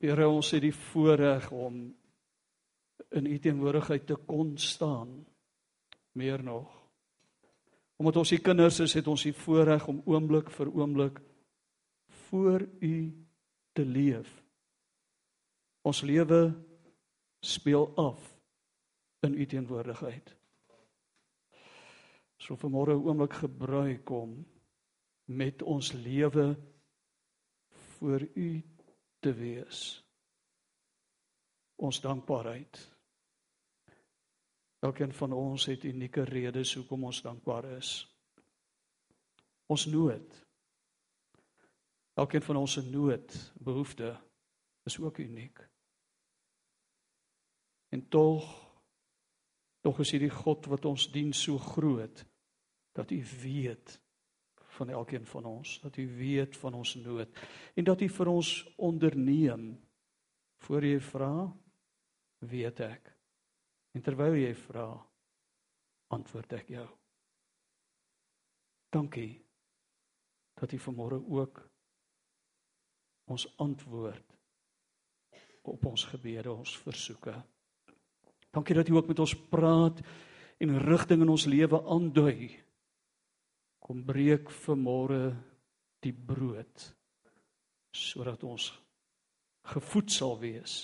[0.00, 1.82] Here ons het die voorreg om
[3.10, 5.26] in u teenwoordigheid te kon staan.
[6.16, 6.72] Meer nog.
[8.00, 11.20] Omdat ons u kinders is, het ons die voorreg om oomblik vir oomblik
[12.30, 12.94] voor u
[13.76, 14.30] te leef.
[15.84, 16.40] Ons lewe
[17.44, 18.24] speel af
[19.20, 20.32] in u teenwoordigheid.
[22.40, 24.46] So vanmôre 'n oomblik gebruik kom
[25.24, 26.56] met ons lewe
[27.68, 28.62] voor u
[29.20, 30.00] te wees.
[31.80, 32.80] Ons dankbaarheid.
[34.80, 37.92] Elkeen van ons het unieke redes hoekom ons dankbaar is.
[39.68, 40.38] Ons nood.
[42.20, 44.14] Elkeen van ons se nood, behoefte
[44.88, 45.60] is ook uniek.
[47.88, 48.48] En tog
[49.80, 52.24] tog is hierdie God wat ons dien so groot
[52.96, 53.96] dat u weet
[54.80, 57.40] van elkeen van ons, dat u weet van ons nood
[57.76, 59.74] en dat u vir ons onderneem
[60.64, 61.34] voor jy vra,
[62.48, 63.10] weet ek.
[63.96, 64.86] En terwyl jy vra,
[66.16, 66.86] antwoord ek jou.
[68.90, 69.34] Dankie
[70.60, 71.62] dat u vanmôre ook
[73.30, 74.36] ons antwoord
[75.70, 77.34] op ons gebede, ons versoeke.
[78.50, 80.00] Dankie dat u ook met ons praat
[80.60, 82.50] en rigting in ons lewe aandui
[83.90, 85.32] kom breek vanmôre
[85.98, 86.82] die brood
[87.90, 88.68] sodat ons
[89.66, 90.74] gevoed sal wees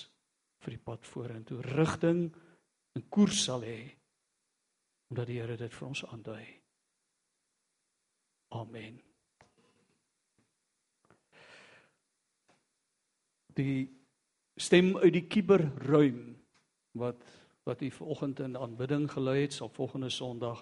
[0.59, 2.25] vir die pad vorentoe rigting
[2.99, 3.77] en koers sal hê
[5.07, 6.43] omdat die Here dit vir ons aandui.
[8.59, 8.99] Amen.
[13.55, 13.87] Die
[14.59, 16.25] stem uit die kiberruim
[16.99, 17.23] wat
[17.63, 20.59] wat u vanoggend in aanbidding gelei het, sal volgende Sondag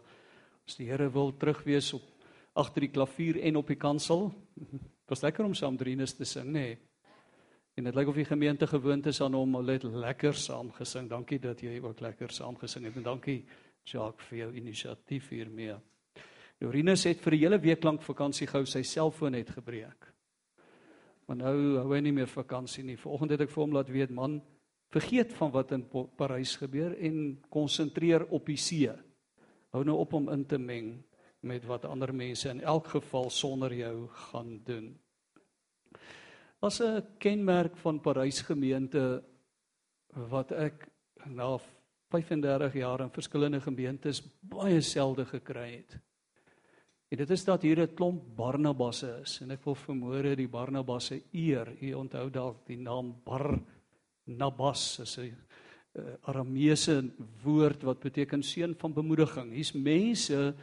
[0.69, 2.14] as die Here wil terugwees op
[2.55, 4.29] agter die klavier en op die kansel.
[5.05, 6.67] Dit was lekker om saam Drinus te sing, nê.
[6.69, 6.77] Nee.
[7.75, 11.09] En dit lyk of die gemeente gewoond is aan hom om net lekker saam gesing.
[11.11, 13.41] Dankie dat jy ook lekker saam gesing het en dankie
[13.83, 15.75] Jacques vir jou inisiatief hiermee.
[16.63, 20.07] Dorinus het vir 'n hele week lank vakansie gehou, sy selfoon het gebreek.
[21.27, 22.97] Maar nou hou hy nie meer vakansie nie.
[22.97, 24.41] Vanoggend het ek vir hom laat weet, man,
[24.89, 28.91] vergeet van wat in Parys gebeur en konsentreer op die see.
[29.71, 31.03] Hou nou op om in te meng
[31.45, 34.95] met wat ander mense in elk geval sonder jou gaan doen.
[36.59, 39.23] As 'n kenmerk van Parys gemeente
[40.29, 40.87] wat ek
[41.25, 41.57] na
[42.09, 45.99] 35 jaar in verskillende gemeentes baie selde gekry het.
[47.11, 51.21] En dit is dat hier 'n klomp Barnabasse is en ek wil vermoere die Barnabasse
[51.31, 51.75] eer.
[51.81, 55.37] U onthou dalk die naam Barnabas is 'n
[56.21, 57.11] Arameese
[57.43, 59.51] woord wat beteken seun van bemoediging.
[59.51, 60.55] Hier's mense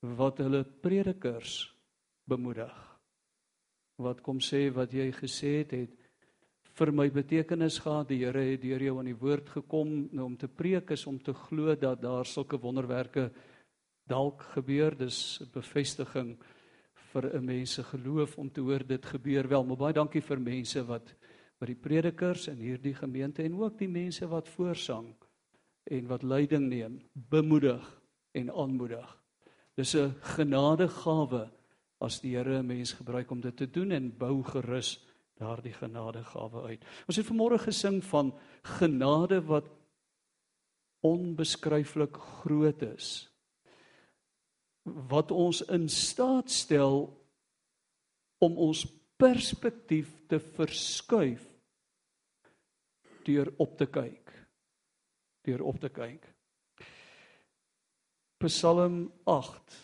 [0.00, 1.74] wat hulle predikers
[2.28, 2.72] bemoedig.
[4.00, 5.96] Wat kom sê wat jy gesê het het
[6.78, 8.08] vir my betekenis gehad.
[8.08, 11.18] Die Here het deur jou aan die woord gekom nou om te preek is om
[11.20, 13.30] te glo dat daar sulke wonderwerke
[14.08, 14.96] dalk gebeur.
[14.96, 16.38] Dis 'n bevestiging
[17.12, 19.64] vir 'n mens se geloof om te hoor dit gebeur wel.
[19.64, 21.14] Maar baie dankie vir mense wat
[21.58, 25.14] by die predikers in hierdie gemeente en ook die mense wat voorsang
[25.84, 28.02] en wat leiding neem, bemoedig
[28.32, 29.19] en aanmoedig.
[29.80, 31.48] Dis 'n genadegawe
[32.00, 35.00] as die Here 'n mens gebruik om dit te doen en bou gerus
[35.38, 36.84] daardie genadegawe uit.
[37.08, 39.64] Ons het vanmôre gesing van genade wat
[41.00, 43.30] onbeskryflik groot is.
[44.84, 47.16] Wat ons in staat stel
[48.38, 48.84] om ons
[49.16, 51.46] perspektief te verskuif
[53.24, 54.46] deur op te kyk.
[55.42, 56.39] Deur op te kyk.
[58.40, 59.74] Psalm 8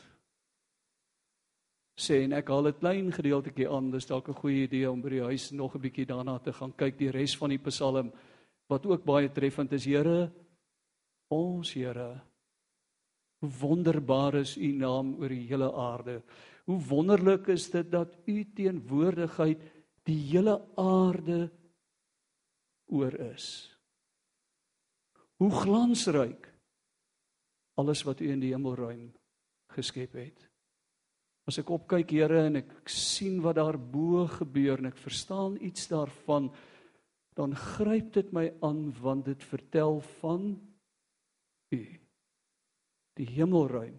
[1.97, 5.11] sê en ek haal 'n klein gedeeltjie aan, dis dalk 'n goeie idee om by
[5.11, 8.13] die huis nog 'n bietjie daarna te gaan kyk die res van die Psalm
[8.69, 9.85] wat ook baie treffend is.
[9.85, 10.33] Here,
[11.31, 12.23] ons Here,
[13.41, 16.23] hoe wonderbaar is u naam oor die hele aarde.
[16.65, 19.61] Hoe wonderlik is dit dat u teenwoordigheid
[20.05, 21.51] die hele aarde
[22.87, 23.77] oor is.
[25.37, 26.46] Hoe glansryk
[27.77, 29.11] alles wat u in die hemelruim
[29.77, 30.47] geskep het.
[31.47, 35.87] As ek opkyk Here en ek sien wat daar bo gebeur en ek verstaan iets
[35.93, 36.51] daarvan,
[37.37, 40.57] dan gryp dit my aan want dit vertel van
[41.77, 41.83] u.
[43.17, 43.97] Die hemelruim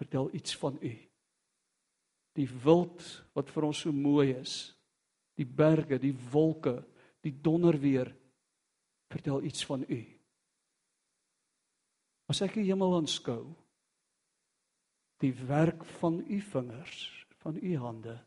[0.00, 0.92] vertel iets van u.
[2.38, 3.04] Die wild
[3.36, 4.72] wat vir ons so mooi is,
[5.36, 6.80] die berge, die wolke,
[7.24, 8.10] die donderweer
[9.12, 10.00] vertel iets van u.
[12.30, 13.42] As ek die hemel aanskou,
[15.20, 17.00] die werk van u vingers,
[17.42, 18.20] van u hande,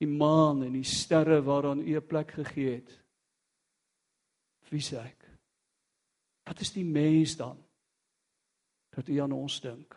[0.00, 2.90] die maan en die sterre waaraan U 'n plek gegee het.
[4.70, 5.28] Wie sê ek?
[6.46, 7.58] Wat is die mens dan?
[8.90, 9.94] Dat U aan ons dink.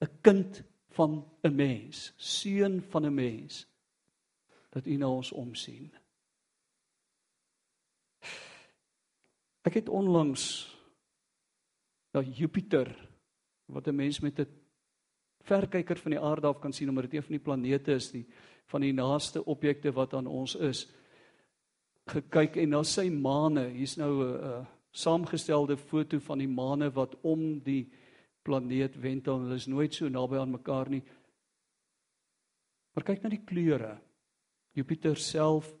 [0.00, 3.66] 'n Kind van 'n mens, seun van 'n mens
[4.70, 5.92] dat U na ons omsien.
[9.62, 10.66] Ek het onlangs
[12.12, 12.88] na Jupiter
[13.66, 14.46] wat 'n mens met 'n
[15.42, 18.26] verkyker van die aarde af kan sien omdat dit een van die planete is die
[18.66, 20.86] van die naaste objekte wat aan ons is
[22.10, 23.68] gekyk en na sy maane.
[23.70, 27.90] Hier's nou 'n saamgestelde foto van die maane wat om die
[28.42, 31.02] planeet wentel hulle is nooit so naby aan mekaar nie.
[32.94, 34.00] Maar kyk na die kleure.
[34.74, 35.72] Jupiter self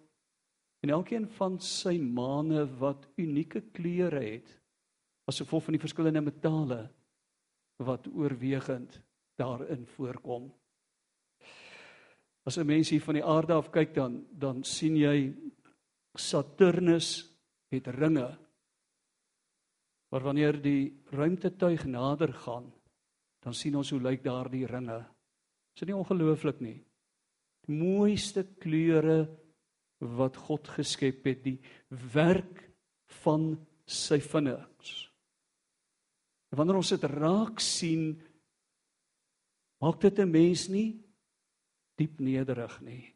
[0.82, 4.61] en elkeen van sy maane wat unieke kleure het
[5.32, 6.82] as gevolg van die verskillende metale
[7.82, 9.00] wat oorwegend
[9.40, 10.50] daarin voorkom.
[12.44, 15.34] As 'n mens hier van die aarde af kyk dan dan sien jy
[16.14, 17.30] Saturnus
[17.70, 18.38] het ringe.
[20.10, 22.72] Maar wanneer die ruimtetuig nader gaan,
[23.40, 25.06] dan sien ons hoe lyk daardie ringe.
[25.74, 26.84] Is dit nie ongelooflik nie?
[27.66, 29.38] Die mooiste kleure
[29.98, 32.74] wat God geskep het, die werk
[33.22, 35.11] van sy vingers.
[36.52, 38.12] Wanneer ons dit raak sien,
[39.80, 41.00] maak dit 'n mens nie
[41.96, 43.14] diep nederig nie.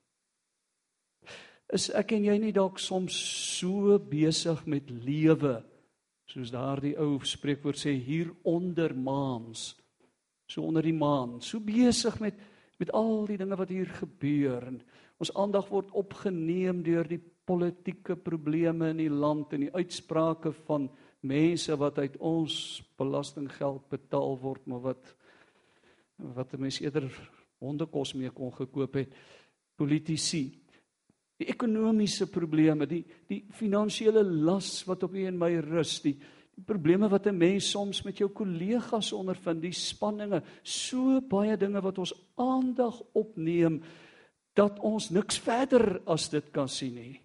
[1.72, 3.12] Is ek en jy nie dalk soms
[3.58, 5.64] so besig met lewe
[6.26, 9.76] soos daardie ou spreekwoord sê hier onder maans,
[10.48, 12.34] so onder die maan, so besig met
[12.78, 14.82] met al die dinge wat hier gebeur en
[15.22, 20.90] ons aandag word opgeneem deur die politieke probleme in die land en die uitsprake van
[21.26, 25.14] mense wat uit ons belastinggeld betaal word maar wat
[26.16, 27.10] wat 'n mens eerder
[27.58, 29.12] hondekos mee kon gekoop het.
[29.76, 30.62] Politici.
[31.36, 36.16] Die ekonomiese probleme die die finansiële las wat op u en my rus die
[36.56, 41.80] die probleme wat 'n mens soms met jou kollegas ondervind die spanninge so baie dinge
[41.80, 43.82] wat ons aandag opneem
[44.54, 47.20] dat ons niks verder as dit kan sien nie.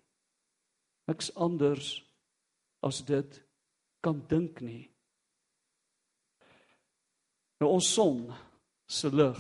[1.08, 2.04] Niks anders
[2.82, 3.42] as dit
[4.02, 4.86] kan dink nie.
[7.62, 8.26] Nou ons son
[8.90, 9.40] se lig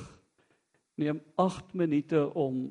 [1.01, 2.67] neem 8 minute om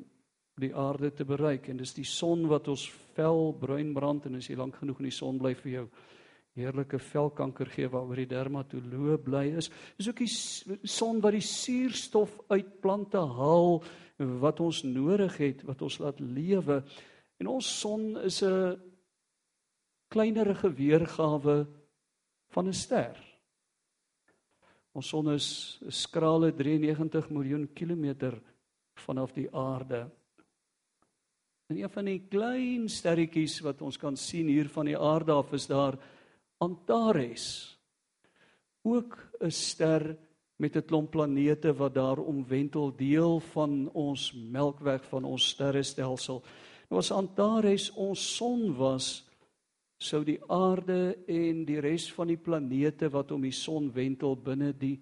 [0.61, 2.85] die aarde te bereik en dis die son wat ons
[3.15, 5.85] vel bruin brand en as jy lank genoeg in die son bly vir jou
[6.59, 12.37] heerlike velkanker gee waaroor die dermatoloog bly is is ook die son wat die suurstof
[12.51, 13.81] uit plante haal
[14.41, 16.81] wat ons nodig het wat ons laat lewe.
[17.41, 18.77] En ons son is 'n
[20.09, 21.65] kleinerige weergawe
[22.51, 23.31] van 'n ster
[24.91, 28.41] Ons son is 'n skrale 93 miljoen kilometer
[28.95, 30.09] vanaf die aarde.
[31.67, 35.53] En een van die klein sterretjies wat ons kan sien hier van die aarde af
[35.53, 35.97] is daar
[36.59, 37.77] Antares.
[38.83, 40.17] Ook 'n ster
[40.57, 46.43] met 'n klomp planete wat daar omwentel deel van ons Melkweg van ons sterrestelsel.
[46.89, 49.23] Nou as Antares ons son was,
[50.01, 54.71] sou die aarde en die res van die planete wat om die son wentel binne
[54.73, 54.97] die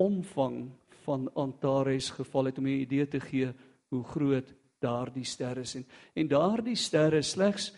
[0.00, 0.70] omvang
[1.04, 3.52] van Antares geval het om 'n idee te gee
[3.90, 7.72] hoe groot daardie ster is en en daardie ster is slegs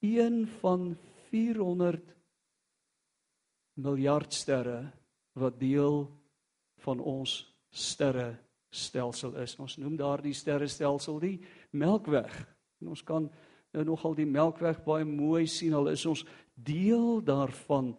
[0.00, 0.96] een van
[1.30, 2.16] 400
[3.76, 4.92] miljard sterre
[5.32, 6.06] wat deel
[6.84, 9.56] van ons sterrestelsel is.
[9.60, 11.36] Ons noem daardie sterrestelsel die
[11.76, 12.32] Melkweg.
[12.80, 13.28] En ons kan
[13.76, 15.74] nou nogal die Melkweg baie mooi sien.
[15.76, 17.94] Al is ons deel daarvan.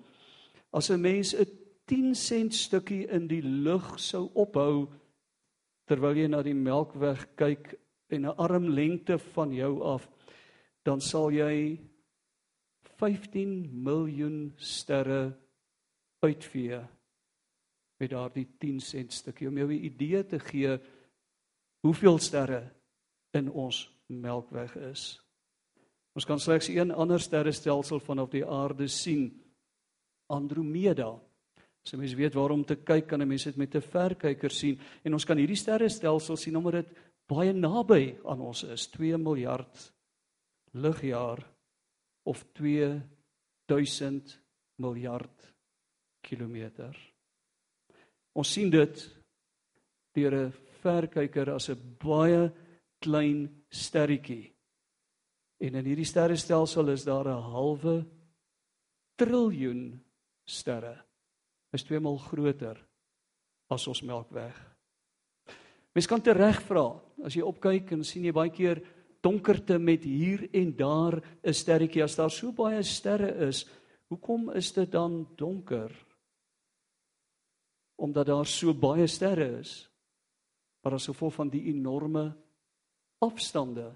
[0.73, 1.45] As 'n mens 'n
[1.85, 4.87] 10 sent stukkie in die lug sou ophou
[5.87, 7.75] terwyl jy na die Melkweg kyk
[8.09, 10.09] en 'n armlengte van jou af,
[10.83, 11.79] dan sal jy
[12.97, 15.37] 15 miljoen sterre
[16.19, 16.79] uitvee
[17.99, 20.79] met daardie 10 sent stukkie om jou 'n idee te gee
[21.81, 22.71] hoeveel sterre
[23.33, 25.26] in ons Melkweg is.
[26.17, 29.27] Ons kan slegs een ander sterrestelsel vanaf die aarde sien,
[30.33, 31.11] Andromeda.
[31.85, 34.79] As jy mens weet waarom te kyk, kan 'n mens dit met 'n verkyker sien
[35.03, 36.97] en ons kan hierdie sterrestelsel sien omdat dit
[37.27, 39.93] baie naby aan ons is, 2 miljard
[40.73, 41.45] ligjaar
[42.25, 44.39] of 2000
[44.77, 45.53] miljard
[46.21, 46.97] kilometer.
[48.33, 49.15] Ons sien dit
[50.13, 52.51] deur 'n verkyker as 'n baie
[52.99, 54.56] klein sterretjie.
[55.57, 58.05] En in hierdie sterrestelsel is daar 'n halwe
[59.15, 60.03] triljoen
[60.45, 61.03] sterre.
[61.73, 62.77] Is twee maal groter
[63.67, 64.55] as ons Melkweg.
[65.93, 68.81] Mens kan tereg vra as jy opkyk en sien jy baie keer
[69.25, 73.65] donkerte met hier en daar 'n sterretjie as daar so baie sterre is,
[74.07, 75.91] hoekom is dit dan donker?
[77.95, 79.89] Omdat daar so baie sterre is.
[80.83, 82.37] Maar as gevolg van die enorme
[83.19, 83.95] afstande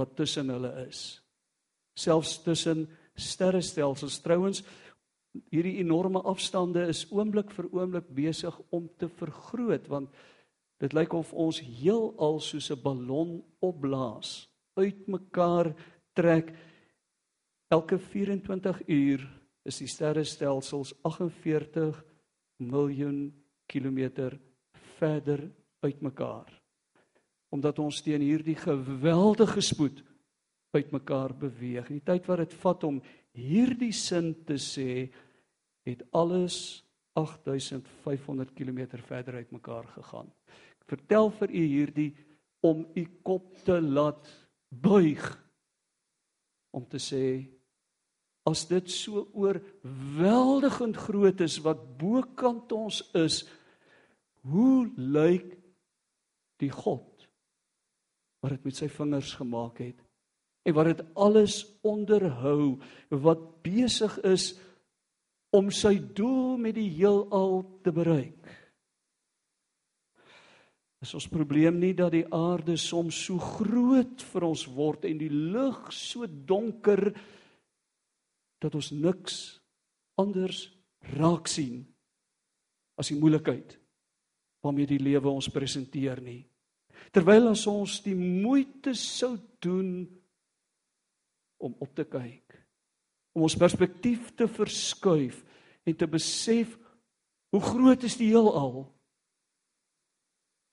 [0.00, 1.20] wat tussen hulle is.
[1.98, 4.20] Selfs tussen sterrestelsels.
[4.24, 4.62] Trouens
[5.52, 10.10] hierdie enorme afstande is oomblik vir oomblik besig om te vergroot want
[10.80, 15.74] dit lyk of ons heelal soos 'n ballon opblaas uitmekaar
[16.14, 16.54] trek.
[17.70, 19.28] Elke 24 uur
[19.64, 22.04] is die sterrestelsels 48
[22.58, 23.32] miljoen
[23.66, 24.40] kilometer
[24.98, 26.59] verder uitmekaar
[27.50, 30.04] omdat ons teen hierdie geweldige spoed
[30.70, 31.88] uitmekaar beweeg.
[31.90, 33.00] Die tyd wat dit vat om
[33.34, 35.10] hierdie sin te sê,
[35.86, 36.84] het alles
[37.18, 40.30] 8500 km verder uitmekaar gegaan.
[40.78, 42.10] Ek vertel vir u hierdie
[42.66, 44.28] om u kop te laat
[44.70, 45.24] buig
[46.70, 47.24] om te sê
[48.46, 53.42] as dit so oorweldigend groot is wat bokant ons is,
[54.48, 55.52] hoe lyk
[56.62, 57.09] die God
[58.40, 60.00] wat dit met sy vingers gemaak het
[60.68, 62.76] en wat dit alles onderhou
[63.24, 64.52] wat besig is
[65.56, 68.50] om sy doel met die heelal te bereik.
[71.00, 75.32] Is ons probleem nie dat die aarde soms so groot vir ons word en die
[75.32, 77.08] lug so donker
[78.60, 79.38] dat ons niks
[80.20, 80.66] anders
[81.16, 81.80] raak sien
[83.00, 83.78] as die moeilikheid
[84.60, 86.42] waarmee die lewe ons presenteer nie.
[87.10, 90.04] Terwyl ons die moeite sou doen
[91.60, 92.56] om op te kyk,
[93.36, 95.42] om ons perspektief te verskuif
[95.88, 96.76] en te besef
[97.50, 98.84] hoe groot is die heelal?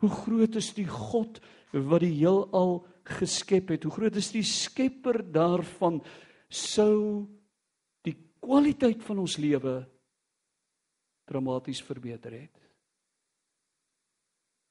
[0.04, 1.40] Hoe groot is die God
[1.74, 2.80] wat die heelal
[3.18, 3.88] geskep het?
[3.88, 6.00] Hoe groot is die skepper daarvan
[6.54, 7.26] sou
[8.06, 9.80] die kwaliteit van ons lewe
[11.28, 12.67] dramaties verbeter het?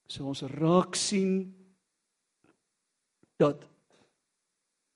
[0.06, 1.40] So ons raak sien
[3.40, 3.64] dat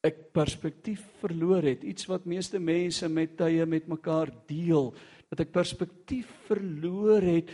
[0.07, 4.95] ek perspektief verloor het, iets wat meeste mense met tye met mekaar deel,
[5.29, 7.51] dat ek perspektief verloor het.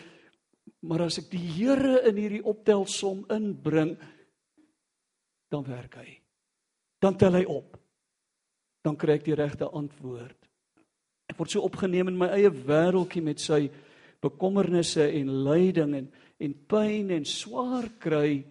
[0.87, 3.97] Maar as ek die Here in hierdie optelsom inbring,
[5.51, 6.09] dan werk hy.
[7.03, 7.77] Dan tel hy op.
[8.87, 10.39] Dan kry ek die regte antwoord.
[11.27, 13.67] Ek word so opgeneem in my eie wêreldjie met sy
[14.25, 18.43] bekommernisse en lyding en en pyn en swaar kry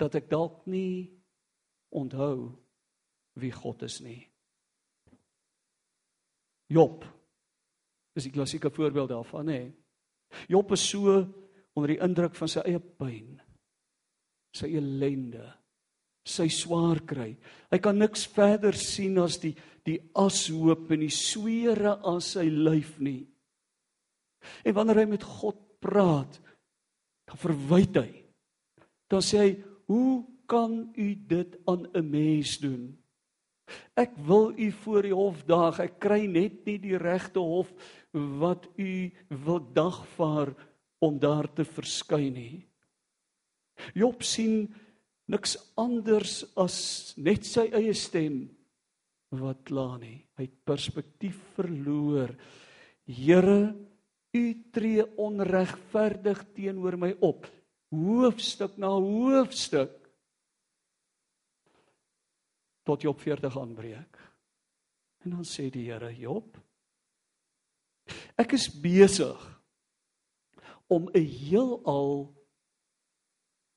[0.00, 1.08] dat ek dalk nie
[1.96, 2.50] onthou
[3.40, 4.20] wie God is nie.
[6.72, 7.06] Job
[8.16, 9.62] is die klassieke voorbeeld daarvan, hè.
[10.52, 11.22] Job is so
[11.72, 13.40] onder die indruk van sy eie pyn,
[14.56, 15.46] sy ellende,
[16.28, 17.30] sy swaar kry.
[17.72, 22.92] Hy kan niks verder sien as die die ashoop en die swere aan sy lyf
[23.02, 23.24] nie.
[24.64, 26.40] En wanneer hy met God praat,
[27.28, 28.10] dan verwyd hy.
[29.10, 29.50] Dan sê hy,
[29.86, 33.02] "Hoe kan u dit aan 'n mens doen?"
[33.94, 35.80] Ek wil u voor die hof daag.
[35.80, 37.72] Ek kry net nie die regte hof
[38.12, 40.54] wat u wil dagvaar
[41.02, 42.66] om daar te verskyn nie.
[43.94, 44.68] Job sien
[45.32, 46.76] niks anders as
[47.16, 48.44] net sy eie stem
[49.32, 50.20] wat kla nie.
[50.36, 52.34] Hy het perspektief verloor.
[53.08, 53.72] Here,
[54.32, 57.46] U tree onregverdig teenoor my op.
[57.92, 59.98] Hoofstuk na hoofstuk
[62.82, 64.20] tot Job 40 aanbreek.
[65.22, 66.56] En dan sê die Here Job:
[68.40, 69.38] Ek is besig
[70.88, 72.32] om 'n heelal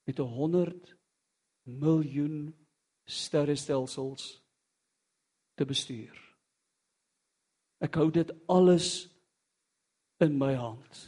[0.08, 0.96] met 'n 100
[1.64, 2.56] miljoen
[3.06, 4.44] sterrestelsels
[5.56, 6.16] te bestuur.
[7.80, 9.15] Ek hou dit alles
[10.24, 11.02] in my hand.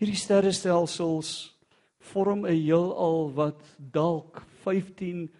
[0.00, 1.54] Hierdie sterrestelsels
[2.10, 5.30] vorm 'n heelal wat dalk 15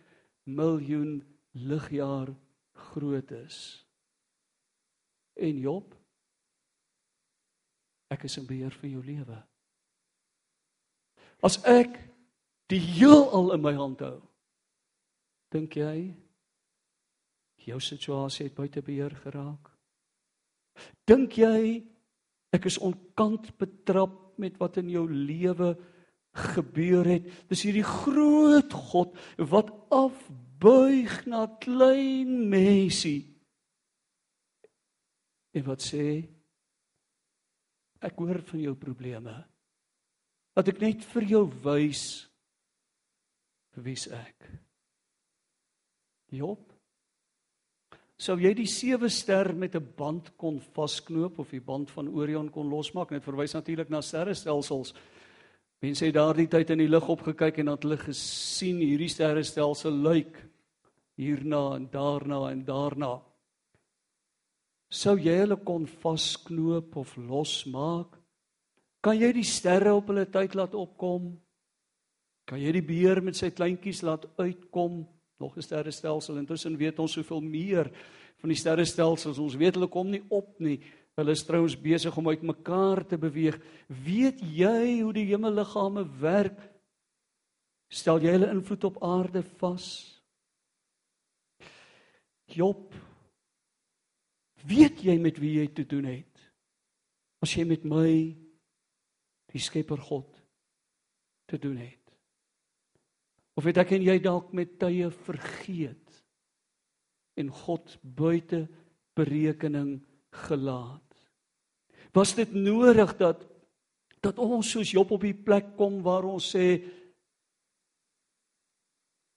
[0.44, 1.22] miljoen
[1.52, 2.34] ligjaar
[2.72, 3.86] groot is.
[5.34, 5.94] En Job,
[8.08, 9.42] ek is in beheer van jou lewe.
[11.42, 11.98] As ek
[12.66, 14.22] die heelal in my hand hou,
[15.50, 16.14] dink jy
[17.66, 19.73] jou situasie het buite beheer geraak?
[21.08, 21.82] Dink jy
[22.54, 25.74] ek is onkant betrap met wat in jou lewe
[26.54, 27.28] gebeur het?
[27.50, 33.22] Dis hierdie groot God wat afbuig na klein mensie.
[35.54, 36.06] En wat sê
[38.04, 39.34] ek hoor van jou probleme.
[40.54, 42.04] Dat ek net vir jou wys
[43.82, 44.50] wie's ek.
[46.34, 46.73] Job
[48.16, 52.50] Sou jy die sewe ster met 'n band kon vasknoop of die band van Orion
[52.50, 53.10] kon losmaak?
[53.10, 54.94] Dit verwys natuurlik na sterrestelsels.
[55.82, 60.36] Mense het daardie tyd in die lug opgekyk en dan hulle gesien hierdie sterrestelsel lyk
[61.16, 63.20] hierna en daarna en daarna.
[64.90, 68.20] Sou jy hulle kon vasknoop of losmaak?
[69.02, 71.34] Kan jy die sterre op hulle tyd laat opkom?
[72.46, 75.02] Kan jy die beer met sy kleintjies laat uitkom?
[75.38, 76.36] Nog 'n sterrestelsel.
[76.36, 77.90] Intussen weet ons soveel meer
[78.36, 79.38] van die sterrestelsels.
[79.38, 80.80] Ons weet hulle kom nie op nie.
[81.14, 83.60] Hulle is trouens besig om uitmekaar te beweeg.
[83.86, 86.58] Weet jy hoe die hemelliggame werk?
[87.88, 90.20] Stel jy hulle invloed op aarde vas?
[92.44, 92.94] Job
[94.64, 96.44] Weet jy met wie jy te doen het?
[97.44, 98.08] As jy met my
[99.52, 100.40] die Skepper God
[101.50, 102.03] te doen het.
[103.54, 106.22] Of het ek en jy dalk met tye vergeet
[107.38, 108.64] en God buite
[109.14, 110.00] berekening
[110.46, 111.00] gelaat?
[112.14, 113.46] Was dit nodig dat
[114.24, 116.80] dat ons soos Job op die plek kom waar ons sê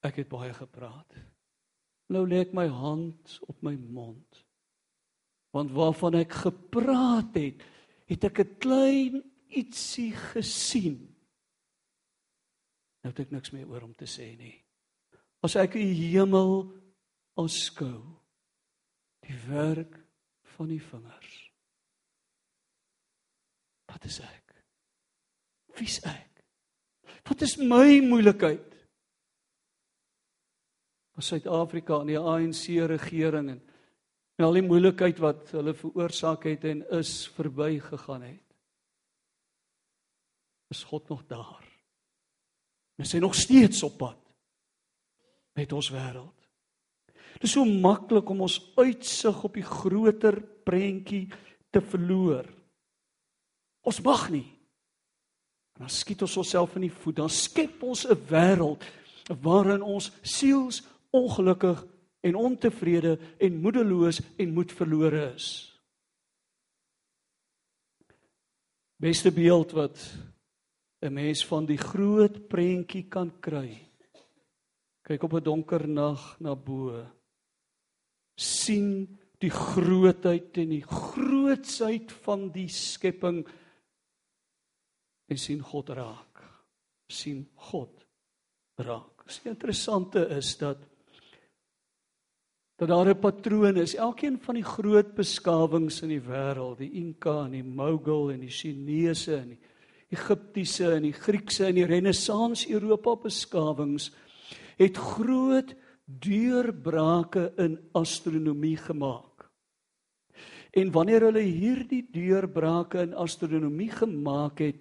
[0.07, 1.17] ek het baie gepraat.
[2.13, 4.43] Nou lê ek my hand op my mond.
[5.55, 7.63] Want waarvan ek gepraat het,
[8.07, 9.15] het ek 'n klein
[9.49, 11.16] ietsie gesien
[13.07, 14.51] Nou het ek niks meer oor om te sê nie.
[15.39, 16.65] As ek die hemel
[17.39, 18.01] aanskou,
[19.23, 19.93] die werk
[20.57, 21.37] van die vingers.
[23.87, 24.57] Wat is ek?
[25.79, 26.41] Wie's ek?
[27.29, 28.75] Wat is my moeilikheid?
[31.15, 33.63] As Suid-Afrika en die ANC regering en
[34.35, 38.59] en al die moeilikheid wat hulle veroorsaak het en is verbygegaan het.
[40.75, 41.76] Is God nog daar?
[42.97, 44.17] Ons is nog steeds op pad
[45.57, 46.33] met ons wêreld.
[47.37, 51.27] Dit is so maklik om ons uitsig op die groter prentjie
[51.73, 52.47] te verloor.
[53.85, 54.47] Ons mag nie.
[55.77, 57.19] En dan skiet ons onsself in die voet.
[57.21, 58.83] Dan skep ons 'n wêreld
[59.41, 61.85] waarin ons siels ongelukkig
[62.21, 65.73] en ontevrede en moedeloos en moed verlore is.
[68.97, 70.17] Beste beeld wat
[71.01, 73.77] 'n mens van die groot prentjie kan kry.
[75.05, 77.05] Kyk op 'n donker nag na bo.
[78.39, 83.47] sien die grootheid en die grootsheid van die skepping
[85.27, 86.43] en sien God raak.
[87.09, 88.05] sien God
[88.75, 89.23] raak.
[89.25, 90.77] Wat interessante is dat
[92.77, 93.95] dat daar 'n patroon is.
[93.95, 98.49] Elkeen van die groot beskawings in die wêreld, die Inka en die Mogul en die
[98.49, 99.59] Chinese en die
[100.13, 104.11] Egiptiese en die Griekse en die Renessans Europa beskawings
[104.79, 105.73] het groot
[106.07, 109.49] deurbrake in astronomie gemaak.
[110.71, 114.79] En wanneer hulle hierdie deurbrake in astronomie gemaak het,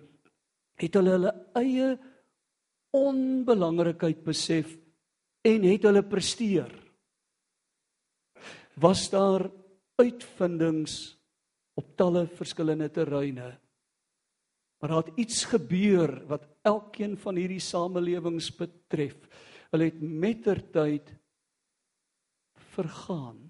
[0.77, 1.95] het hulle hulle eie
[2.97, 4.77] onbelangrikheid besef
[5.47, 6.71] en het hulle presteer.
[8.77, 9.49] Was daar
[9.97, 11.17] uitvindings
[11.81, 13.55] op talle verskillende terreine
[14.79, 19.17] Maar daar het iets gebeur wat elkeen van hierdie samelewings betref.
[19.73, 21.15] Hulle het mettertyd
[22.77, 23.41] vergaan.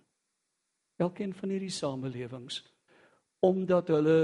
[0.97, 2.63] Elkeen van hierdie samelewings
[3.45, 4.21] omdat hulle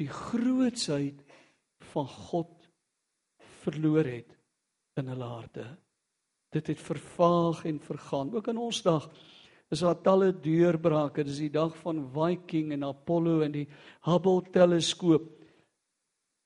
[0.00, 1.20] die grootsheid
[1.92, 2.68] van God
[3.60, 4.32] verloor het
[4.98, 5.66] in hulle harte.
[6.50, 8.32] Dit het vervaag en vergaan.
[8.34, 9.06] Ook in ons dag
[9.70, 11.24] is daar talle deurbrake.
[11.24, 13.68] Dis die dag van Viking en Apollo en die
[14.08, 15.39] Hubble teleskoop.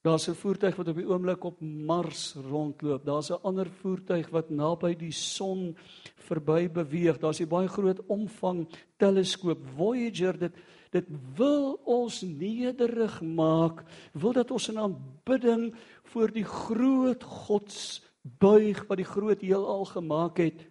[0.04, 3.04] Daar's 'n voertuig wat op die oomblik op Mars rondloop.
[3.04, 5.76] Daar's 'n ander voertuig wat naby die son
[6.16, 7.18] verby beweeg.
[7.18, 10.54] Daar's 'n baie groot omvang teleskoop Voyager dit
[10.90, 18.86] dit wil ons nederig maak, wil dat ons in aanbidding voor die groot God buig
[18.86, 20.70] wat die groot heelal gemaak het.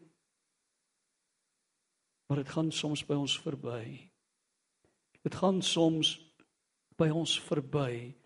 [2.27, 4.09] Maar dit gaan soms by ons verby.
[5.21, 6.33] Dit gaan soms
[6.95, 8.22] by ons verby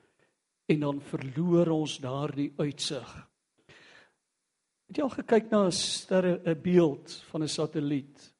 [0.67, 3.11] en dan verloor ons daardie uitsig.
[4.87, 8.33] Het jy al gekyk na 'n sterre 'n beeld van 'n satelliet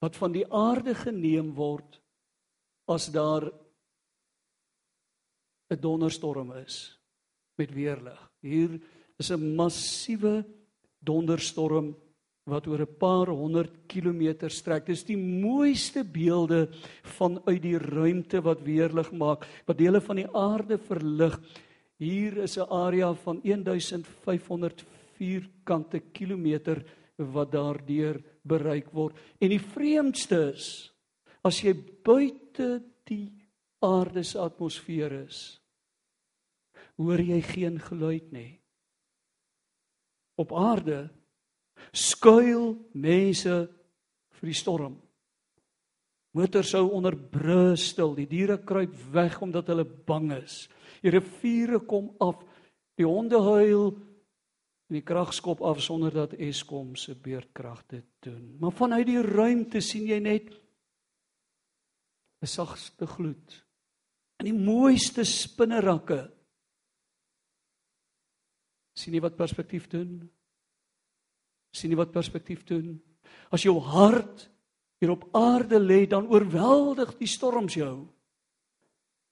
[0.00, 2.00] wat van die aarde geneem word
[2.86, 3.52] as daar
[5.70, 6.98] 'n donderstorm is
[7.56, 8.20] met weerlig.
[8.40, 8.80] Hier
[9.16, 10.44] is 'n massiewe
[10.98, 11.96] donderstorm
[12.44, 14.86] wat oor 'n paar honderd kilometer strek.
[14.86, 16.68] Dis die mooiste beelde
[17.02, 21.40] vanuit die ruimte wat weerlig maak, wat dele van die aarde verlig.
[21.98, 24.84] Hier is 'n area van 1500
[25.16, 26.84] vierkante kilometer
[27.16, 29.16] wat daardeur bereik word.
[29.40, 30.92] En die vreemdste is
[31.42, 33.32] as jy buite die
[33.80, 35.60] aarde se atmosfeer is,
[36.96, 38.60] hoor jy geen geluid nie.
[40.36, 41.10] Op aarde
[41.92, 43.56] skuil mense
[44.38, 44.96] vir die storm.
[46.34, 50.64] Motors sou onder brustel, die diere kruip weg omdat hulle bang is.
[51.02, 52.40] Die riviere kom af,
[52.98, 58.56] die honde huil en die krag skop af sonder dat Eskom se beurtkragte doen.
[58.60, 60.50] Maar vanuit die ruimte sien jy net
[62.42, 63.64] 'n sagste gloed.
[64.38, 66.30] En die mooiste spinnerakke.
[68.94, 70.30] sien jy wat perspektief doen?
[71.74, 72.94] Sien jy wat perspektief doen?
[73.54, 74.48] As jou hart
[75.02, 78.06] hier op aarde lê, dan oorweldig die storms jou.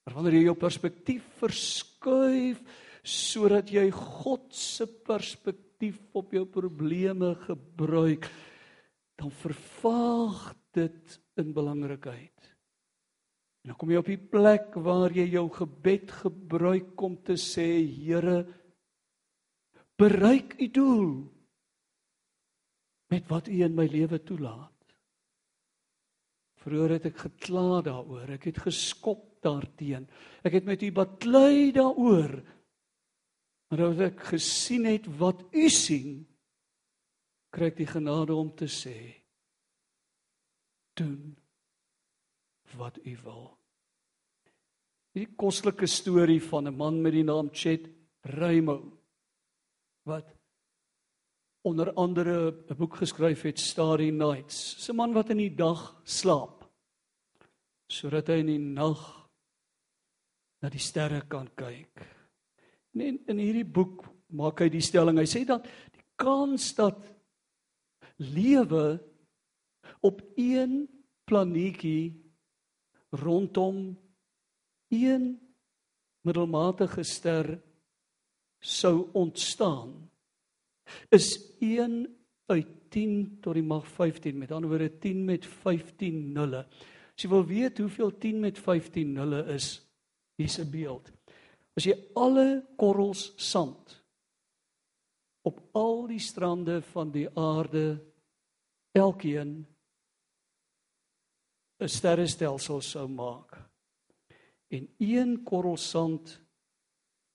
[0.03, 2.63] Maar wanneer jy jou perspektief verskuif
[3.03, 8.29] sodat jy God se perspektief op jou probleme gebruik,
[9.19, 12.53] dan vervaag dit in belangrikheid.
[13.63, 17.83] En dan kom jy op die plek waar jy jou gebed gebruik om te sê,
[17.87, 18.43] Here,
[19.99, 21.13] bereik u doel
[23.13, 24.71] met wat u in my lewe toelaat.
[26.63, 30.07] Vroeger het ek gekla daaroor, ek het geskop daarteen.
[30.47, 32.39] Ek het met u baklei daaroor.
[33.69, 36.23] Maar as ek gesien het wat u sien,
[37.53, 38.97] kry ek die genade om te sê:
[40.97, 41.37] doen
[42.77, 43.51] wat u wil.
[45.13, 47.89] Die kostelike storie van 'n man met die naam Chet
[48.23, 48.99] Raymo
[50.03, 50.29] wat
[51.63, 54.89] onder andere 'n boek geskryf het Starry Nights.
[54.89, 56.63] 'n Man wat in die dag slaap
[57.87, 59.29] sodat hy in die nag
[60.63, 62.01] na die sterre kan kyk.
[62.95, 65.19] En in hierdie boek maak hy die stelling.
[65.19, 66.99] Hy sê dat die kans dat
[68.17, 69.01] lewe
[70.01, 70.89] op een
[71.25, 72.17] planeetjie
[73.11, 73.99] rondom
[74.89, 75.41] een
[76.23, 77.63] middelmatige ster
[78.61, 80.12] sou ontstaan
[81.11, 82.07] is 1
[82.47, 86.67] uit 10 tot die mag 15 met ander woorde 10 met 15 nulle.
[87.13, 89.81] As jy wil weet hoeveel 10 met 15 nulle is,
[90.37, 91.13] hier's 'n beeld.
[91.77, 94.03] As jy alle korrels sand
[95.43, 98.03] op al die strande van die aarde
[98.93, 99.67] elkeen
[101.81, 103.59] 'n sterrestelsel sou maak.
[104.69, 106.42] En een korrel sand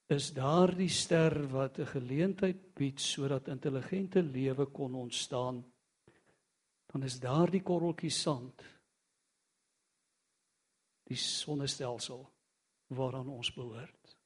[0.08, 5.64] is daardie ster wat 'n geleentheid bied sodat intelligente lewe kon ontstaan.
[6.86, 8.62] Dan is daardie korreltjie sand
[11.04, 12.32] die sonnestelsel
[12.86, 14.16] waaraan ons behoort.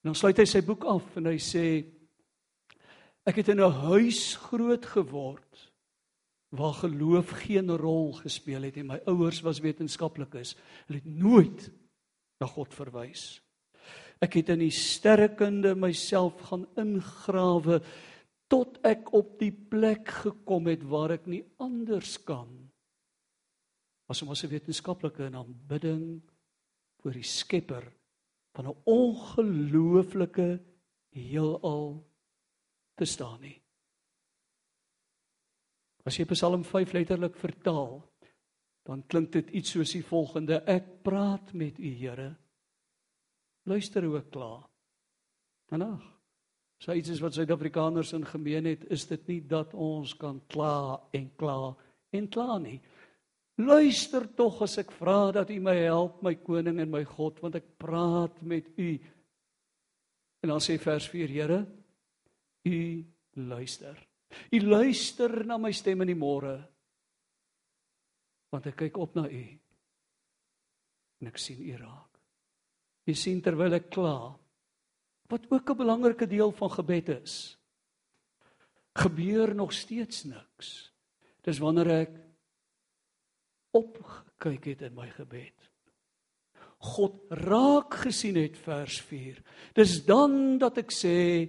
[0.00, 1.64] En dan sluit hy sy boek af en hy sê
[3.26, 5.72] ek het in 'n huis groot geword
[6.50, 10.56] waar geloof geen rol gespeel het en my ouers was wetenskaplikes.
[10.86, 11.70] Hulle het nooit
[12.40, 13.42] na God verwys.
[14.20, 17.80] Ek het in die sterrekunde myself gaan ingrawe
[18.50, 22.50] tot ek op die plek gekom het waar ek nie anders kan
[24.10, 26.20] as om as 'n wetenskaplike in aanbidding
[27.00, 27.92] voor die Skepper
[28.54, 30.60] van 'n ongelooflike
[31.14, 32.04] heelal
[32.94, 33.62] te staan nie.
[36.04, 38.02] As jy Psalm 5 letterlik vertaal,
[38.82, 42.36] dan klink dit iets soos die volgende: Ek praat met U, Here.
[43.68, 44.54] Luister hoe ek kla.
[45.70, 46.06] Ag.
[46.80, 50.96] So iets is wat Suid-Afrikaners in gemeen het, is dit nie dat ons kan kla
[51.12, 51.74] en kla
[52.16, 52.78] en kla nie.
[53.60, 57.58] Luister tog as ek vra dat U my help, my koning en my God, want
[57.60, 58.90] ek praat met U.
[60.40, 61.60] En dan sê vers 4, Here,
[62.64, 62.80] U
[63.36, 63.98] luister.
[64.50, 66.54] U luister na my stem in die môre.
[68.50, 69.42] Want ek kyk op na u.
[71.20, 72.09] En ek sien u raak.
[73.06, 74.36] U sien terwyl ek kla.
[75.30, 77.58] Wat ook 'n belangrike deel van gebed is.
[78.94, 80.92] Gebeur nog steeds niks.
[81.42, 82.12] Dis wanneer ek
[83.70, 85.54] opgekyk het in my gebed.
[86.78, 89.42] God raak gesien het vers 4.
[89.74, 91.48] Dis dan dat ek sê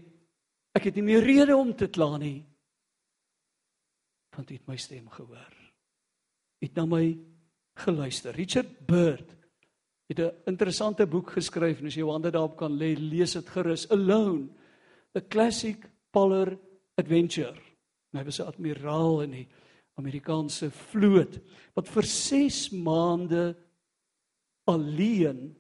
[0.71, 2.51] ek het nie meer rede om te kla nie
[4.31, 5.55] want u het my stem gehoor.
[6.61, 7.05] U het na my
[7.83, 8.35] geluister.
[8.35, 9.35] Richard Burt
[10.11, 13.49] het 'n interessante boek geskryf en as jy jou hande daarop kan lê, lees dit
[13.49, 13.89] gerus.
[13.89, 14.49] Alone,
[15.15, 16.57] a classic polar
[16.97, 17.59] adventure.
[18.13, 19.47] Hy was 'n admiraal in die
[19.95, 21.39] Amerikaanse vloot
[21.75, 23.55] wat vir 6 maande
[24.67, 25.55] alleen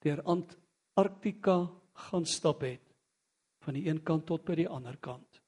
[0.00, 0.22] deur
[0.94, 2.82] Arktika gaan stap het
[3.60, 5.40] van die een kant tot by die ander kant.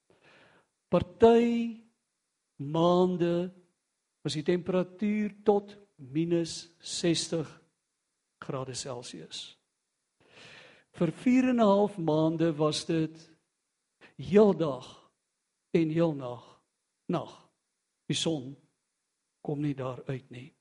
[0.88, 1.80] Party
[2.56, 3.50] maande
[4.22, 7.59] was die temperatuur tot -60
[8.40, 9.56] grade Celsius.
[10.98, 13.30] Vir 4 en 'n half maande was dit
[14.16, 15.10] heeldag
[15.70, 16.60] en heelnag
[17.06, 17.50] nag.
[18.06, 18.56] Die son
[19.40, 20.54] kom nie daar uit nie.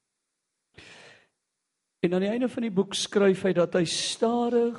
[1.99, 4.77] En aan die einde van die boek skryf hy dat hy stadig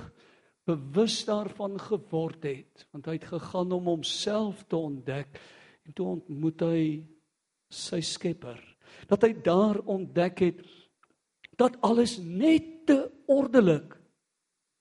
[0.65, 5.41] bewus daarvan geword het, want hy het gegaan om homself te ontdek
[5.85, 6.85] en toe ontmoet hy
[7.71, 8.61] sy Skepper.
[9.11, 10.63] Dat hy daar ontdek het
[11.61, 14.01] dat alles net te ordelik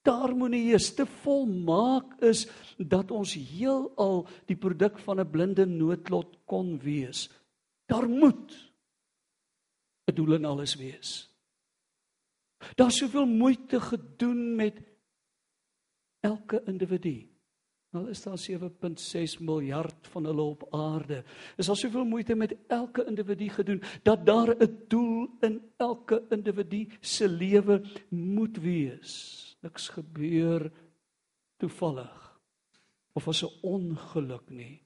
[0.09, 2.45] daar moenie is te volmaak is
[2.77, 7.29] dat ons heelal die produk van 'n blinde noodlot kon wees.
[7.85, 8.71] Daar moet
[10.07, 11.29] 'n doel in alles wees.
[12.75, 14.81] Daar's soveel moeite gedoen met
[16.19, 17.28] elke individu.
[17.91, 21.23] Al is daar 7.6 miljard van hulle op aarde.
[21.57, 26.87] Is daar soveel moeite met elke individu gedoen dat daar 'n doel in elke individu
[26.99, 29.57] se lewe moet wees.
[29.61, 30.71] Niks gebeur
[31.57, 32.39] toevallig
[33.13, 34.85] of as 'n ongeluk nie.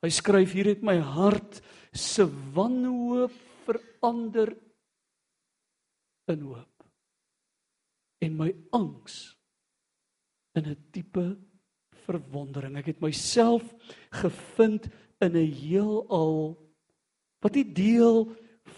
[0.00, 3.32] Hy skryf hier het my hart se wanhoop
[3.64, 4.56] verander
[6.26, 6.84] in hoop
[8.18, 9.38] en my angs
[10.52, 11.38] in 'n diepe
[12.06, 12.76] verwondering.
[12.78, 13.64] Ek het myself
[14.10, 14.88] gevind
[15.20, 16.56] in 'n heelal
[17.40, 18.32] wat nie deel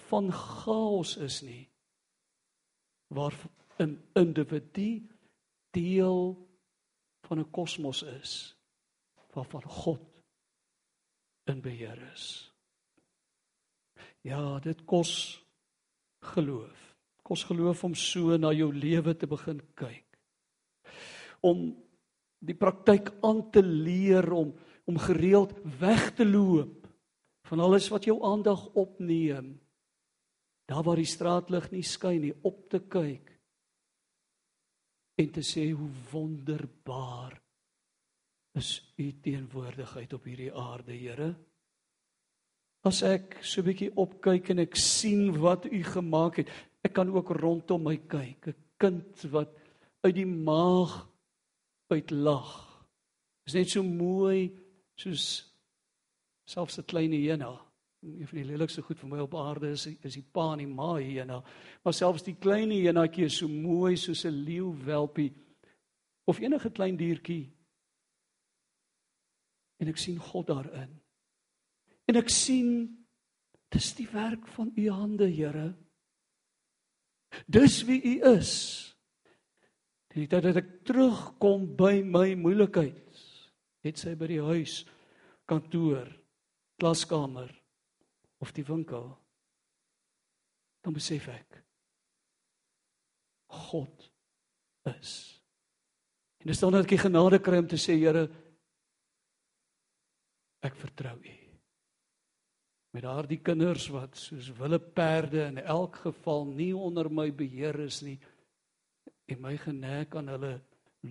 [0.08, 1.68] van chaos is nie.
[3.08, 3.34] Waar
[3.78, 5.06] 'n individu
[5.70, 6.48] deel
[7.26, 8.56] van 'n kosmos is
[9.32, 10.22] waarvan God
[11.44, 12.52] in beheer is.
[14.20, 15.44] Ja, dit kos
[16.18, 16.96] geloof.
[17.22, 20.18] Kos geloof om so na jou lewe te begin kyk.
[21.40, 21.86] Om
[22.38, 24.55] die praktyk aan te leer om
[24.87, 26.87] om gereeld weg te loop
[27.49, 29.57] van alles wat jou aandag opneem.
[30.66, 33.33] Daar waar die straatlig nie skyn nie, op te kyk
[35.16, 37.35] en te sê hoe wonderbaar
[38.57, 38.70] is
[39.01, 41.31] u teenwoordigheid op hierdie aarde, Here.
[42.87, 46.49] As ek so 'n bietjie opkyk en ek sien wat u gemaak het,
[46.85, 49.51] ek kan ook rondom my kyk, 'n kind wat
[50.05, 51.09] uit die maag
[51.88, 52.51] uit lag.
[53.46, 54.51] Is net so mooi
[54.94, 55.55] soos
[56.44, 57.53] selfs 'n klein hyena.
[58.03, 60.66] Een van die lelikste goed vir my op aarde is is die pa en die
[60.66, 61.42] ma hyena.
[61.83, 65.33] Maar selfs die klein hyenaatjie is so mooi soos 'n leeuwelpie
[66.25, 67.57] of enige klein diertjie
[69.77, 71.01] en ek sien God daarin.
[72.07, 72.70] En ek sien
[73.68, 75.75] dis die werk van u hande, Here.
[77.46, 78.95] Dis wie u is.
[80.16, 83.20] Die tyd dat ek terugkom by my moeilikheid,
[83.85, 84.81] het sy by die huis,
[85.48, 86.09] kantoor,
[86.81, 87.50] klaskamer
[88.40, 89.11] of die winkel.
[90.81, 91.61] Dan besef ek
[93.68, 94.09] God
[94.88, 95.12] is.
[96.40, 98.24] En dis dan dat ek die genade kry om te sê, Here,
[100.66, 101.35] ek vertrou U.
[102.96, 108.00] Met daardie kinders wat soos wille perde in elk geval nie onder my beheer is
[108.07, 108.16] nie
[109.26, 110.54] en my genek aan hulle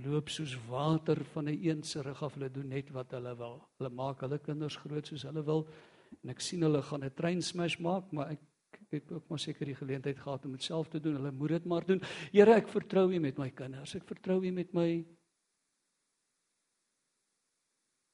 [0.03, 3.69] loop soos water van 'n een eense rug af hulle doen net wat hulle wil.
[3.77, 5.67] Hulle maak hulle kinders groot soos hulle wil
[6.23, 8.39] en ek sien hulle gaan 'n trein smash maak, maar ek
[8.89, 11.15] het ook maar seker die geleentheid gehad om dit self te doen.
[11.15, 12.01] Hulle moet dit maar doen.
[12.31, 13.95] Here, ek vertrou U met my kinders.
[13.95, 15.05] Ek vertrou U met my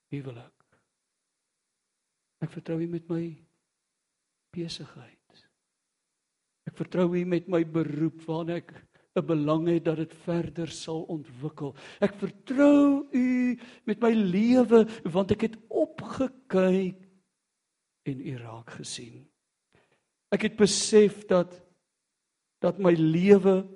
[0.10, 0.66] huwelik.
[2.42, 3.26] Ek vertrou U met my
[4.52, 5.48] besigheid.
[6.68, 8.74] Ek vertrou U met my beroep waarna ek
[9.16, 11.76] 'n belang het dat dit verder sal ontwikkel.
[12.00, 17.10] Ek vertrou U met my lewe want ek het opgekyk
[18.04, 19.28] en U raak gesien.
[20.32, 21.62] Ek het besef dat
[22.62, 23.68] dat my lewe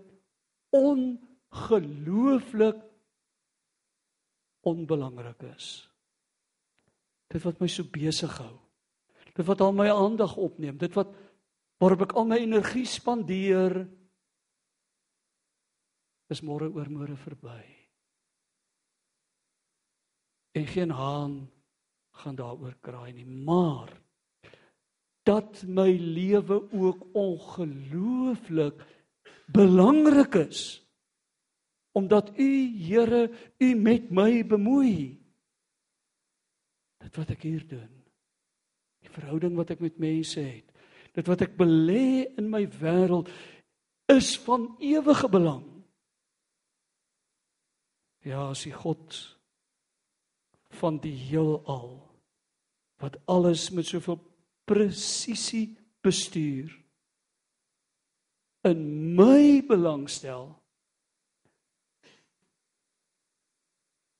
[0.72, 2.78] ongelooflik
[4.62, 5.96] onbelangrik is
[7.36, 8.56] dit wat my so besig hou.
[9.36, 11.12] Dit wat al my aandag opneem, dit wat
[11.82, 13.82] waarop ek al my energie spandeer
[16.30, 17.64] is môre oor môre verby.
[20.56, 21.36] En geen haan
[22.22, 23.92] gaan daaroor kraai nie, maar
[25.26, 28.82] dat my lewe ook ongelooflik
[29.52, 30.82] belangrik is
[31.96, 32.50] omdat u
[32.88, 35.26] Here u met my bemoei
[37.06, 37.92] dit wat ek hier doen.
[39.06, 40.66] Die verhouding wat ek met mense het.
[41.16, 43.30] Dit wat ek belê in my wêreld
[44.12, 45.64] is van ewige belang.
[48.26, 49.14] Ja, as die God
[50.80, 52.00] van die heelal
[53.04, 54.18] wat alles met soveel
[54.66, 56.72] presisie bestuur
[58.66, 58.82] in
[59.16, 60.48] my belangstel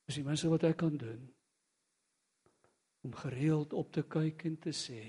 [0.06, 1.24] is die minste wat ek kan doen
[3.06, 5.00] om gereeld op te kyk en te sê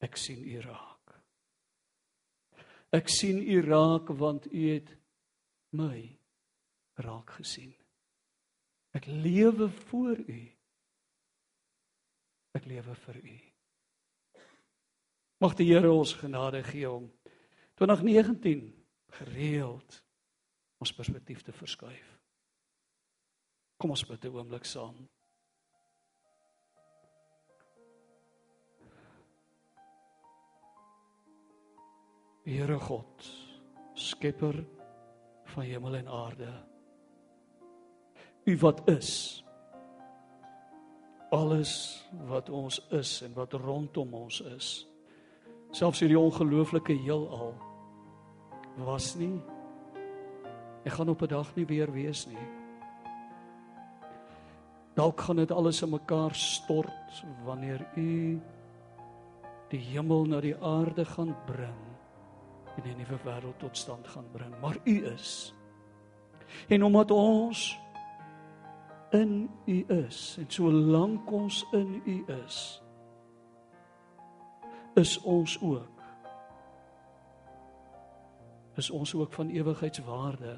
[0.00, 1.12] ek sien u raak.
[2.96, 4.88] Ek sien u raak want u het
[5.76, 6.19] my
[7.06, 7.72] raak gesien
[8.96, 10.40] ek lewe vir u
[12.58, 13.38] ek lewe vir u
[15.40, 17.10] mag die Here ons genade gee om
[17.80, 18.64] 2019
[19.20, 20.02] gereeld
[20.80, 22.20] ons perspektief te verskuif
[23.80, 24.96] Kom ons bid 'n oomblik saam.
[32.44, 33.30] Here God,
[33.94, 34.66] skepper
[35.44, 36.69] van hemel en aarde.
[38.44, 39.44] U wat is.
[41.30, 41.72] Alles
[42.26, 44.70] wat ons is en wat rondom ons is.
[45.70, 47.54] Selfs hierdie ongelooflike heelal
[48.84, 49.36] was nie.
[50.84, 52.46] Ek gaan op 'n dag nie weer wees nie.
[54.94, 58.40] Dalk gaan dit alles in mekaar stort wanneer u
[59.68, 61.90] die hemel na die aarde gaan bring
[62.76, 64.60] en 'n nuwe wêreld tot stand gaan bring.
[64.60, 65.54] Maar u is.
[66.68, 67.78] En omdat ons
[69.10, 72.82] in u is en solank ons in u is,
[74.94, 75.98] is ons ook
[78.78, 80.54] is ons ook van ewigheidswaarde.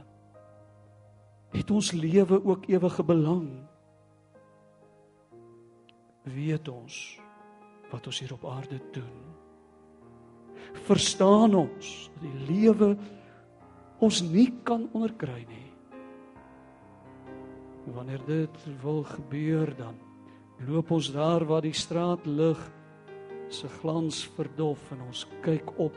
[1.51, 3.49] Het ons lewe ook ewige belang?
[6.23, 6.99] weet ons
[7.91, 9.19] wat ons hier op aarde doen.
[10.87, 12.95] Verstaan ons dat die lewe
[14.03, 15.72] ons nie kan onderkry nie.
[17.87, 19.99] Wanneer dit wil gebeur dan
[20.66, 22.59] loop ons daar waar die straatlig
[23.51, 25.97] se glans verdof en ons kyk op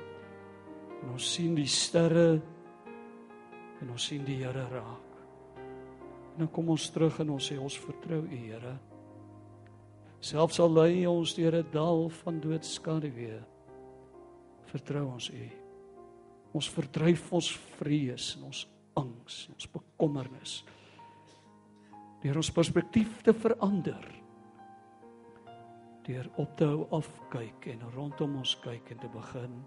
[1.03, 2.41] en ons sien die sterre
[3.81, 5.11] en ons sien die Here raak.
[6.33, 8.75] En dan kom ons terug en ons sê ons vertrou U Here.
[10.25, 13.39] Selfs al lei ons deur 'n dal van doodskaduwee,
[14.71, 15.49] vertrou ons U.
[16.53, 20.63] Ons verdryf ons vrees en ons angs, ons bekommernis.
[22.25, 24.05] Deur ons perspektief te verander.
[26.07, 29.59] Deur op te hou afkyk en rondom ons kyk en te begin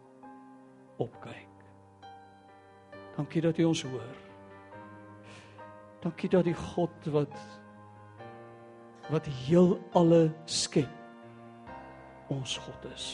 [0.99, 1.63] opkyk.
[3.15, 4.19] Dankie dat U ons hoor.
[6.03, 7.39] Dankie dat die God wat
[9.09, 13.09] wat heel alle skep ons God is.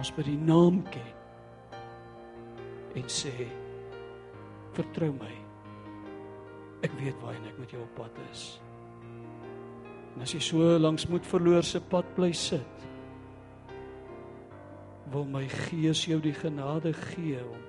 [0.00, 1.12] Ons by die naam ken
[2.96, 3.36] en sê
[4.72, 5.43] vertrou my.
[6.84, 8.44] Ek weet waarheen ek met jou op pad is.
[10.14, 12.84] En as jy so langs moet verloor se pad bly sit,
[15.14, 17.62] wil my gees jou die genade gee om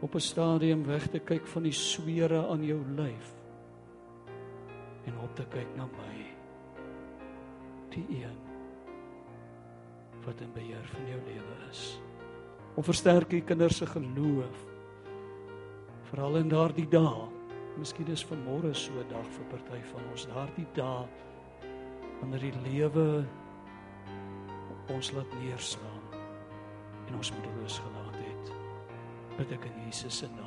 [0.00, 3.34] op 'n stadium weg te kyk van die swere aan jou lyf
[5.06, 6.16] en op te kyk na my
[7.90, 8.38] die een
[10.24, 12.00] wat in beheer van jou lewe is
[12.74, 14.66] om versterk die kinders se geloof
[16.02, 17.35] veral in daardie dae
[17.76, 21.06] miskien is vanmôre so 'n dag vir party van ons daardie dae
[22.20, 23.24] wanneer die lewe
[24.88, 26.04] ons laat neerslaan
[27.06, 28.52] en ons moedeloos gelaat het.
[29.36, 30.45] Bid ek in Jesus se naam